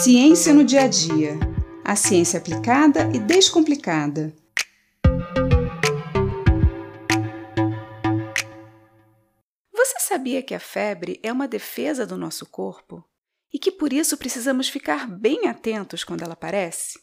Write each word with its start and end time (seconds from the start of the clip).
Ciência 0.00 0.54
no 0.54 0.62
dia 0.62 0.82
a 0.82 0.86
dia. 0.86 1.32
A 1.84 1.96
ciência 1.96 2.38
aplicada 2.38 3.10
e 3.12 3.18
descomplicada. 3.18 4.32
Você 9.72 9.98
sabia 9.98 10.40
que 10.40 10.54
a 10.54 10.60
febre 10.60 11.18
é 11.20 11.32
uma 11.32 11.48
defesa 11.48 12.06
do 12.06 12.16
nosso 12.16 12.46
corpo 12.46 13.04
e 13.52 13.58
que 13.58 13.72
por 13.72 13.92
isso 13.92 14.16
precisamos 14.16 14.68
ficar 14.68 15.08
bem 15.08 15.48
atentos 15.48 16.04
quando 16.04 16.22
ela 16.22 16.34
aparece? 16.34 17.00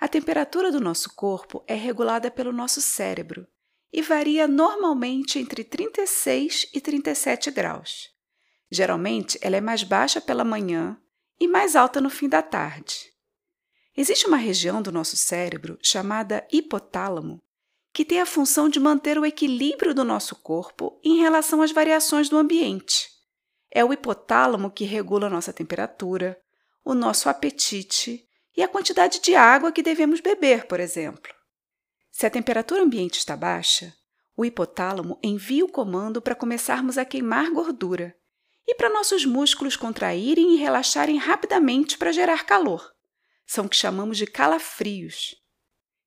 A 0.00 0.06
temperatura 0.06 0.70
do 0.70 0.78
nosso 0.78 1.16
corpo 1.16 1.64
é 1.66 1.74
regulada 1.74 2.30
pelo 2.30 2.52
nosso 2.52 2.80
cérebro 2.80 3.44
e 3.92 4.00
varia 4.00 4.46
normalmente 4.46 5.40
entre 5.40 5.64
36 5.64 6.70
e 6.72 6.80
37 6.80 7.50
graus. 7.50 8.10
Geralmente, 8.70 9.36
ela 9.42 9.56
é 9.56 9.60
mais 9.60 9.82
baixa 9.82 10.20
pela 10.20 10.44
manhã 10.44 10.96
e 11.38 11.48
mais 11.48 11.76
alta 11.76 12.00
no 12.00 12.10
fim 12.10 12.28
da 12.28 12.42
tarde. 12.42 13.12
Existe 13.96 14.26
uma 14.26 14.36
região 14.36 14.82
do 14.82 14.90
nosso 14.90 15.16
cérebro 15.16 15.78
chamada 15.82 16.46
hipotálamo 16.50 17.40
que 17.92 18.04
tem 18.04 18.20
a 18.20 18.26
função 18.26 18.68
de 18.68 18.80
manter 18.80 19.16
o 19.18 19.24
equilíbrio 19.24 19.94
do 19.94 20.02
nosso 20.02 20.34
corpo 20.34 20.98
em 21.04 21.20
relação 21.20 21.62
às 21.62 21.70
variações 21.70 22.28
do 22.28 22.36
ambiente. 22.36 23.08
É 23.70 23.84
o 23.84 23.92
hipotálamo 23.92 24.68
que 24.68 24.84
regula 24.84 25.30
nossa 25.30 25.52
temperatura, 25.52 26.36
o 26.84 26.92
nosso 26.92 27.28
apetite 27.28 28.26
e 28.56 28.62
a 28.64 28.68
quantidade 28.68 29.20
de 29.20 29.36
água 29.36 29.70
que 29.70 29.82
devemos 29.82 30.20
beber, 30.20 30.66
por 30.66 30.80
exemplo. 30.80 31.32
Se 32.10 32.26
a 32.26 32.30
temperatura 32.30 32.82
ambiente 32.82 33.18
está 33.18 33.36
baixa, 33.36 33.94
o 34.36 34.44
hipotálamo 34.44 35.18
envia 35.22 35.64
o 35.64 35.70
comando 35.70 36.20
para 36.20 36.34
começarmos 36.34 36.98
a 36.98 37.04
queimar 37.04 37.50
gordura 37.52 38.14
e 38.66 38.74
para 38.74 38.90
nossos 38.90 39.24
músculos 39.24 39.76
contraírem 39.76 40.54
e 40.54 40.56
relaxarem 40.56 41.16
rapidamente 41.16 41.98
para 41.98 42.12
gerar 42.12 42.44
calor. 42.44 42.92
São 43.46 43.66
o 43.66 43.68
que 43.68 43.76
chamamos 43.76 44.16
de 44.16 44.26
calafrios. 44.26 45.36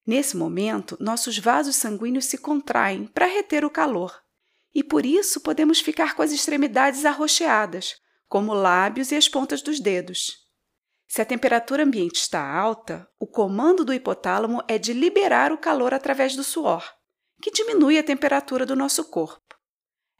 Nesse 0.05 0.37
momento, 0.37 0.97
nossos 0.99 1.37
vasos 1.37 1.75
sanguíneos 1.75 2.25
se 2.25 2.37
contraem 2.37 3.05
para 3.05 3.25
reter 3.25 3.65
o 3.65 3.69
calor, 3.69 4.23
e 4.73 4.83
por 4.83 5.05
isso 5.05 5.41
podemos 5.41 5.79
ficar 5.79 6.15
com 6.15 6.21
as 6.21 6.31
extremidades 6.31 7.03
arroxeadas, 7.03 7.95
como 8.27 8.53
lábios 8.53 9.11
e 9.11 9.15
as 9.15 9.27
pontas 9.27 9.61
dos 9.61 9.79
dedos. 9.79 10.47
Se 11.07 11.21
a 11.21 11.25
temperatura 11.25 11.83
ambiente 11.83 12.15
está 12.15 12.45
alta, 12.45 13.09
o 13.19 13.25
comando 13.25 13.85
do 13.85 13.93
hipotálamo 13.93 14.61
é 14.67 14.77
de 14.77 14.93
liberar 14.93 15.51
o 15.51 15.57
calor 15.57 15.93
através 15.93 16.35
do 16.35 16.43
suor, 16.43 16.83
que 17.41 17.51
diminui 17.51 17.97
a 17.97 18.03
temperatura 18.03 18.65
do 18.65 18.75
nosso 18.75 19.05
corpo. 19.05 19.55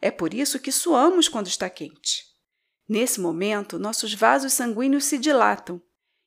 É 0.01 0.11
por 0.11 0.33
isso 0.33 0.59
que 0.59 0.71
suamos 0.71 1.27
quando 1.27 1.47
está 1.47 1.69
quente. 1.69 2.23
Nesse 2.87 3.19
momento, 3.19 3.77
nossos 3.77 4.13
vasos 4.13 4.53
sanguíneos 4.53 5.03
se 5.05 5.17
dilatam 5.17 5.81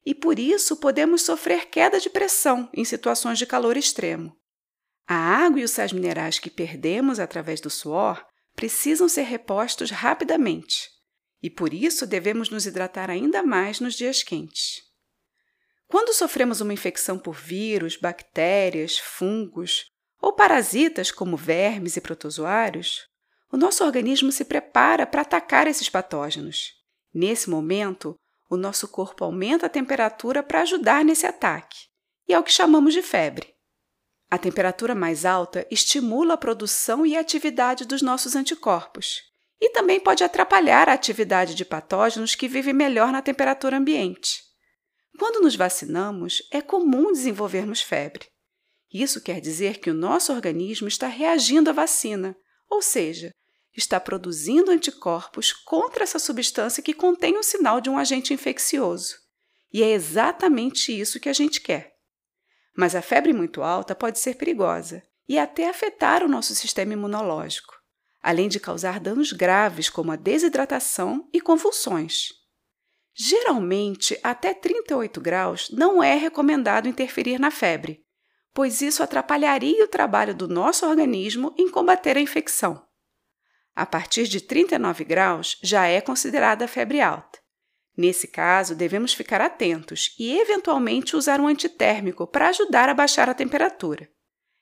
e 0.05 0.15
por 0.15 0.39
isso 0.39 0.77
podemos 0.77 1.23
sofrer 1.23 1.67
queda 1.67 1.99
de 1.99 2.11
pressão 2.11 2.69
em 2.75 2.85
situações 2.85 3.39
de 3.39 3.47
calor 3.47 3.77
extremo. 3.77 4.37
A 5.07 5.15
água 5.15 5.61
e 5.61 5.65
os 5.65 5.71
sais 5.71 5.93
minerais 5.93 6.39
que 6.39 6.51
perdemos 6.51 7.19
através 7.19 7.61
do 7.61 7.71
suor 7.71 8.25
precisam 8.55 9.09
ser 9.09 9.23
repostos 9.23 9.91
rapidamente 9.91 10.89
e 11.43 11.49
por 11.49 11.73
isso 11.73 12.07
devemos 12.07 12.51
nos 12.51 12.67
hidratar 12.67 13.11
ainda 13.11 13.43
mais 13.43 13.81
nos 13.81 13.95
dias 13.95 14.23
quentes. 14.23 14.83
Quando 15.89 16.15
sofremos 16.15 16.61
uma 16.61 16.73
infecção 16.73 17.19
por 17.19 17.35
vírus, 17.35 17.97
bactérias, 17.97 18.99
fungos 18.99 19.87
ou 20.21 20.35
parasitas 20.35 21.11
como 21.11 21.37
vermes 21.37 21.97
e 21.97 22.01
protozoários, 22.01 23.09
o 23.53 23.57
nosso 23.57 23.85
organismo 23.85 24.31
se 24.31 24.45
prepara 24.45 25.07
para 25.07 25.23
atacar 25.23 25.67
esses 25.67 25.89
patógenos. 25.89 26.73
Nesse 27.13 27.51
momento, 27.51 28.15
o 28.49 28.57
nosso 28.57 28.87
corpo 28.89 29.25
aumenta 29.25 29.67
a 29.67 29.71
temperatura 29.71 30.43
para 30.43 30.63
ajudar 30.63 31.05
nesse 31.05 31.27
ataque, 31.27 31.77
e 32.29 32.33
é 32.33 32.39
o 32.39 32.43
que 32.43 32.53
chamamos 32.53 32.95
de 32.95 33.03
febre. 33.03 33.55
A 34.31 34.39
temperatura 34.39 34.95
mais 34.95 35.25
alta 35.25 35.67
estimula 35.71 36.35
a 36.35 36.37
produção 36.37 37.05
e 37.05 37.17
a 37.17 37.21
atividade 37.21 37.85
dos 37.85 38.01
nossos 38.01 38.37
anticorpos, 38.37 39.23
e 39.61 39.71
também 39.71 39.99
pode 39.99 40.23
atrapalhar 40.23 40.89
a 40.89 40.93
atividade 40.93 41.55
de 41.55 41.65
patógenos 41.65 42.37
que 42.37 42.49
vivem 42.49 42.73
melhor 42.73 43.13
na 43.13 43.21
temperatura 43.21 43.77
ambiente. 43.77 44.43
Quando 45.19 45.43
nos 45.43 45.57
vacinamos, 45.57 46.43
é 46.53 46.63
comum 46.63 47.13
desenvolvermos 47.13 47.83
febre. 47.83 48.27
Isso 48.93 49.21
quer 49.21 49.41
dizer 49.41 49.79
que 49.79 49.91
o 49.91 49.95
nosso 49.95 50.33
organismo 50.33 50.89
está 50.89 51.09
reagindo 51.09 51.69
à 51.69 51.73
vacina, 51.73 52.37
ou 52.69 52.81
seja, 52.81 53.31
está 53.77 54.01
produzindo 54.01 54.71
anticorpos 54.71 55.53
contra 55.53 56.03
essa 56.03 56.19
substância 56.19 56.83
que 56.83 56.95
contém 56.95 57.39
o 57.39 57.43
sinal 57.43 57.81
de 57.81 57.89
um 57.89 57.99
agente 57.99 58.35
infeccioso. 58.35 59.17
E 59.73 59.83
é 59.83 59.91
exatamente 59.91 60.99
isso 60.99 61.21
que 61.21 61.29
a 61.29 61.33
gente 61.33 61.61
quer. 61.61 61.95
Mas 62.77 62.95
a 62.95 63.03
febre 63.03 63.33
muito 63.33 63.63
alta 63.63 63.95
pode 63.95 64.19
ser 64.19 64.37
perigosa 64.37 65.03
e 65.29 65.39
até 65.39 65.69
afetar 65.69 66.25
o 66.25 66.29
nosso 66.29 66.55
sistema 66.55 66.93
imunológico, 66.93 67.75
além 68.21 68.49
de 68.49 68.59
causar 68.59 68.99
danos 68.99 69.33
graves 69.33 69.89
como 69.89 70.11
a 70.11 70.17
desidratação 70.17 71.29
e 71.33 71.41
convulsões. 71.41 72.31
Geralmente, 73.15 74.19
até 74.23 74.55
38 74.55 75.21
graus 75.21 75.71
não 75.71 76.03
é 76.03 76.15
recomendado 76.15 76.89
interferir 76.89 77.39
na 77.39 77.51
febre, 77.51 78.05
pois 78.53 78.81
isso 78.81 79.03
atrapalharia 79.03 79.85
o 79.85 79.89
trabalho 79.89 80.35
do 80.35 80.49
nosso 80.49 80.87
organismo 80.87 81.55
em 81.57 81.71
combater 81.71 82.17
a 82.17 82.21
infecção. 82.21 82.85
A 83.81 83.87
partir 83.87 84.29
de 84.29 84.43
39 84.43 85.05
graus 85.05 85.57
já 85.63 85.87
é 85.87 86.03
considerada 86.03 86.69
febre 86.69 87.01
alta. 87.01 87.39
Nesse 87.97 88.29
caso, 88.29 88.75
devemos 88.75 89.15
ficar 89.15 89.41
atentos 89.41 90.15
e, 90.19 90.39
eventualmente, 90.39 91.17
usar 91.17 91.41
um 91.41 91.47
antitérmico 91.47 92.27
para 92.27 92.49
ajudar 92.49 92.91
a 92.91 92.95
baixar 92.95 93.31
a 93.31 93.33
temperatura. 93.33 94.07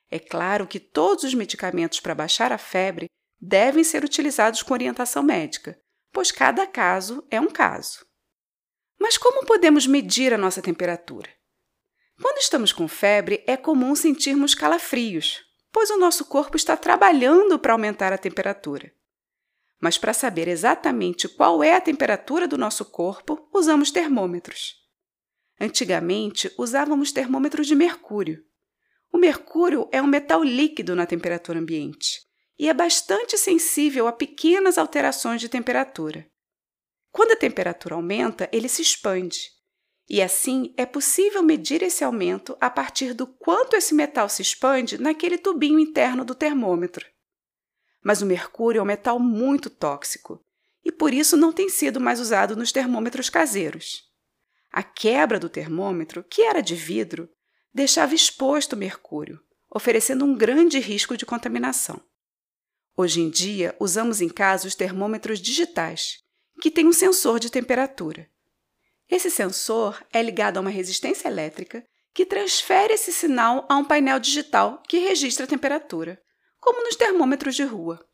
É 0.09 0.21
claro 0.21 0.69
que 0.69 0.79
todos 0.79 1.25
os 1.25 1.34
medicamentos 1.34 1.99
para 1.99 2.15
baixar 2.15 2.53
a 2.53 2.59
febre 2.59 3.06
devem 3.41 3.83
ser 3.83 4.05
utilizados 4.05 4.62
com 4.62 4.73
orientação 4.73 5.25
médica, 5.25 5.77
pois 6.12 6.31
cada 6.31 6.65
caso 6.65 7.27
é 7.29 7.41
um 7.41 7.50
caso. 7.50 8.06
Mas 9.00 9.19
como 9.19 9.45
podemos 9.45 9.85
medir 9.85 10.33
a 10.33 10.39
nossa 10.39 10.62
temperatura? 10.62 11.29
Quando 12.23 12.39
estamos 12.39 12.73
com 12.73 12.87
febre, 12.87 13.43
é 13.49 13.56
comum 13.56 13.97
sentirmos 13.97 14.55
calafrios, 14.55 15.43
pois 15.73 15.91
o 15.91 15.99
nosso 15.99 16.25
corpo 16.27 16.56
está 16.56 16.77
trabalhando 16.77 17.59
para 17.59 17.73
aumentar 17.73 18.12
a 18.12 18.19
temperatura. 18.19 18.97
Mas 19.81 19.97
para 19.97 20.12
saber 20.12 20.49
exatamente 20.49 21.28
qual 21.28 21.62
é 21.62 21.75
a 21.75 21.81
temperatura 21.81 22.49
do 22.49 22.59
nosso 22.59 22.84
corpo, 22.84 23.49
usamos 23.55 23.91
termômetros. 23.91 24.75
Antigamente, 25.61 26.53
usávamos 26.59 27.12
termômetros 27.12 27.66
de 27.66 27.75
mercúrio. 27.75 28.43
O 29.12 29.19
mercúrio 29.19 29.88
é 29.93 30.03
um 30.03 30.06
metal 30.06 30.43
líquido 30.43 30.94
na 30.94 31.06
temperatura 31.06 31.59
ambiente 31.59 32.21
e 32.59 32.69
é 32.69 32.75
bastante 32.75 33.38
sensível 33.38 34.09
a 34.09 34.12
pequenas 34.12 34.78
alterações 34.78 35.41
de 35.41 35.49
temperatura. 35.49 36.27
Quando 37.11 37.33
a 37.33 37.37
temperatura 37.37 37.94
aumenta, 37.94 38.49
ele 38.53 38.69
se 38.69 38.83
expande. 38.83 39.38
E 40.09 40.21
assim 40.21 40.75
é 40.77 40.84
possível 40.84 41.43
medir 41.43 41.83
esse 41.83 42.03
aumento 42.03 42.56
a 42.61 42.69
partir 42.69 43.15
do 43.15 43.27
quanto 43.27 43.77
esse 43.77 43.94
metal 43.94 44.28
se 44.28 44.43
expande 44.43 44.99
naquele 44.99 45.38
tubinho 45.38 45.78
interno 45.78 46.25
do 46.25 46.34
termômetro 46.34 47.06
mas 48.03 48.22
o 48.22 48.26
mercúrio 48.26 48.78
é 48.78 48.82
um 48.82 48.86
metal 48.86 49.19
muito 49.19 49.69
tóxico 49.69 50.42
e 50.84 50.92
por 50.92 51.12
isso 51.12 51.36
não 51.36 51.53
tem 51.53 51.69
sido 51.69 52.00
mais 52.00 52.20
usado 52.20 52.56
nos 52.56 52.72
termômetros 52.72 53.28
caseiros. 53.28 54.04
A 54.70 54.82
quebra 54.82 55.38
do 55.38 55.48
termômetro, 55.48 56.25
que 56.25 56.42
era 56.42 56.60
de 56.60 56.75
vidro, 56.75 57.28
deixava 57.72 58.14
exposto 58.14 58.72
o 58.72 58.76
mercúrio, 58.76 59.41
oferecendo 59.70 60.25
um 60.25 60.34
grande 60.34 60.78
risco 60.78 61.16
de 61.16 61.26
contaminação. 61.26 62.00
Hoje 62.97 63.20
em 63.20 63.31
dia, 63.31 63.76
usamos 63.78 64.20
em 64.20 64.28
casa 64.28 64.66
os 64.66 64.75
termômetros 64.75 65.40
digitais, 65.40 66.23
que 66.61 66.70
têm 66.70 66.87
um 66.87 66.93
sensor 66.93 67.38
de 67.38 67.50
temperatura. 67.50 68.28
Esse 69.08 69.31
sensor 69.31 70.05
é 70.12 70.23
ligado 70.23 70.56
a 70.56 70.61
uma 70.61 70.70
resistência 70.70 71.28
elétrica 71.28 71.84
que 72.12 72.26
transfere 72.26 72.94
esse 72.94 73.12
sinal 73.12 73.64
a 73.69 73.76
um 73.76 73.84
painel 73.84 74.19
digital 74.19 74.82
que 74.88 74.99
registra 74.99 75.44
a 75.44 75.49
temperatura, 75.49 76.20
como 76.60 76.82
nos 76.82 76.96
termômetros 76.96 77.55
de 77.55 77.64
rua. 77.64 78.05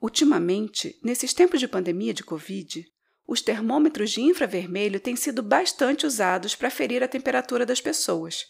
Ultimamente, 0.00 0.98
nesses 1.02 1.34
tempos 1.34 1.60
de 1.60 1.68
pandemia 1.68 2.14
de 2.14 2.24
Covid, 2.24 2.86
os 3.26 3.40
termômetros 3.40 4.10
de 4.10 4.22
infravermelho 4.22 4.98
têm 4.98 5.14
sido 5.14 5.42
bastante 5.42 6.04
usados 6.04 6.56
para 6.56 6.70
ferir 6.70 7.02
a 7.02 7.08
temperatura 7.08 7.64
das 7.64 7.80
pessoas, 7.80 8.44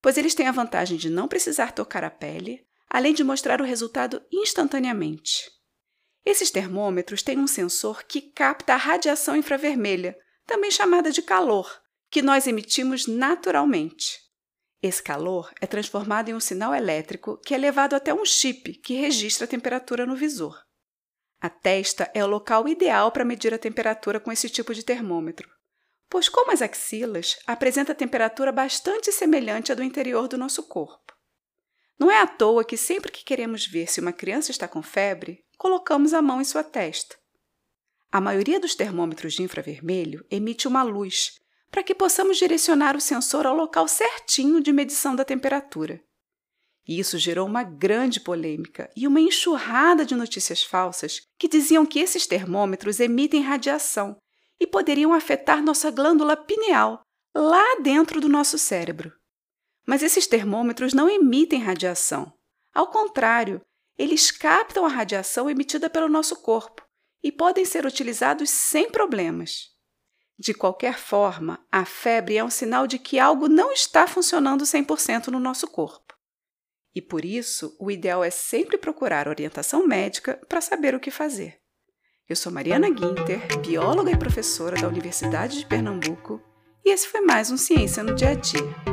pois 0.00 0.16
eles 0.16 0.34
têm 0.34 0.46
a 0.46 0.52
vantagem 0.52 0.96
de 0.96 1.10
não 1.10 1.26
precisar 1.26 1.72
tocar 1.72 2.04
a 2.04 2.10
pele, 2.10 2.64
além 2.88 3.14
de 3.14 3.24
mostrar 3.24 3.60
o 3.60 3.64
resultado 3.64 4.22
instantaneamente. 4.30 5.50
Esses 6.24 6.50
termômetros 6.50 7.22
têm 7.22 7.38
um 7.38 7.48
sensor 7.48 8.04
que 8.04 8.20
capta 8.20 8.74
a 8.74 8.76
radiação 8.76 9.34
infravermelha, 9.34 10.16
também 10.46 10.70
chamada 10.70 11.10
de 11.10 11.22
calor, 11.22 11.80
que 12.10 12.22
nós 12.22 12.46
emitimos 12.46 13.08
naturalmente. 13.08 14.21
Esse 14.82 15.00
calor 15.00 15.52
é 15.60 15.66
transformado 15.66 16.28
em 16.28 16.34
um 16.34 16.40
sinal 16.40 16.74
elétrico 16.74 17.36
que 17.38 17.54
é 17.54 17.58
levado 17.58 17.94
até 17.94 18.12
um 18.12 18.24
chip 18.24 18.74
que 18.74 18.94
registra 18.94 19.44
a 19.44 19.48
temperatura 19.48 20.04
no 20.04 20.16
visor. 20.16 20.60
A 21.40 21.48
testa 21.48 22.10
é 22.12 22.24
o 22.24 22.28
local 22.28 22.68
ideal 22.68 23.12
para 23.12 23.24
medir 23.24 23.54
a 23.54 23.58
temperatura 23.58 24.18
com 24.18 24.32
esse 24.32 24.50
tipo 24.50 24.74
de 24.74 24.82
termômetro, 24.82 25.48
pois, 26.10 26.28
como 26.28 26.50
as 26.50 26.60
axilas, 26.60 27.38
apresenta 27.46 27.94
temperatura 27.94 28.50
bastante 28.50 29.12
semelhante 29.12 29.70
à 29.70 29.74
do 29.74 29.84
interior 29.84 30.26
do 30.26 30.36
nosso 30.36 30.64
corpo. 30.64 31.16
Não 31.98 32.10
é 32.10 32.20
à 32.20 32.26
toa 32.26 32.64
que 32.64 32.76
sempre 32.76 33.12
que 33.12 33.24
queremos 33.24 33.66
ver 33.66 33.88
se 33.88 34.00
uma 34.00 34.12
criança 34.12 34.50
está 34.50 34.66
com 34.66 34.82
febre, 34.82 35.44
colocamos 35.56 36.12
a 36.12 36.20
mão 36.20 36.40
em 36.40 36.44
sua 36.44 36.64
testa. 36.64 37.16
A 38.10 38.20
maioria 38.20 38.58
dos 38.58 38.74
termômetros 38.74 39.34
de 39.34 39.42
infravermelho 39.42 40.26
emite 40.30 40.66
uma 40.68 40.82
luz, 40.82 41.40
para 41.72 41.82
que 41.82 41.94
possamos 41.94 42.36
direcionar 42.36 42.94
o 42.94 43.00
sensor 43.00 43.46
ao 43.46 43.56
local 43.56 43.88
certinho 43.88 44.60
de 44.60 44.70
medição 44.70 45.16
da 45.16 45.24
temperatura. 45.24 46.04
Isso 46.86 47.16
gerou 47.16 47.46
uma 47.46 47.62
grande 47.62 48.20
polêmica 48.20 48.90
e 48.94 49.06
uma 49.08 49.20
enxurrada 49.20 50.04
de 50.04 50.14
notícias 50.14 50.62
falsas 50.62 51.22
que 51.38 51.48
diziam 51.48 51.86
que 51.86 51.98
esses 51.98 52.26
termômetros 52.26 53.00
emitem 53.00 53.40
radiação 53.40 54.18
e 54.60 54.66
poderiam 54.66 55.14
afetar 55.14 55.62
nossa 55.62 55.90
glândula 55.90 56.36
pineal, 56.36 57.00
lá 57.34 57.80
dentro 57.80 58.20
do 58.20 58.28
nosso 58.28 58.58
cérebro. 58.58 59.10
Mas 59.86 60.02
esses 60.02 60.26
termômetros 60.26 60.92
não 60.92 61.08
emitem 61.08 61.60
radiação. 61.60 62.32
Ao 62.74 62.88
contrário, 62.88 63.62
eles 63.96 64.30
captam 64.30 64.84
a 64.84 64.88
radiação 64.88 65.48
emitida 65.48 65.88
pelo 65.88 66.08
nosso 66.08 66.36
corpo 66.36 66.84
e 67.22 67.32
podem 67.32 67.64
ser 67.64 67.86
utilizados 67.86 68.50
sem 68.50 68.90
problemas. 68.90 69.71
De 70.38 70.54
qualquer 70.54 70.98
forma, 70.98 71.64
a 71.70 71.84
febre 71.84 72.36
é 72.36 72.44
um 72.44 72.50
sinal 72.50 72.86
de 72.86 72.98
que 72.98 73.18
algo 73.18 73.48
não 73.48 73.72
está 73.72 74.06
funcionando 74.06 74.64
100% 74.64 75.28
no 75.28 75.38
nosso 75.38 75.66
corpo. 75.68 76.14
E 76.94 77.00
por 77.00 77.24
isso, 77.24 77.76
o 77.78 77.90
ideal 77.90 78.22
é 78.22 78.30
sempre 78.30 78.76
procurar 78.76 79.28
orientação 79.28 79.86
médica 79.86 80.40
para 80.48 80.60
saber 80.60 80.94
o 80.94 81.00
que 81.00 81.10
fazer. 81.10 81.58
Eu 82.28 82.36
sou 82.36 82.52
Mariana 82.52 82.88
Guinter, 82.90 83.60
bióloga 83.60 84.10
e 84.10 84.16
professora 84.16 84.80
da 84.80 84.88
Universidade 84.88 85.58
de 85.58 85.66
Pernambuco, 85.66 86.40
e 86.84 86.90
esse 86.90 87.08
foi 87.08 87.20
mais 87.20 87.50
um 87.50 87.56
Ciência 87.56 88.02
no 88.02 88.14
Dia 88.14 88.30
a 88.30 88.34
Dia. 88.34 88.91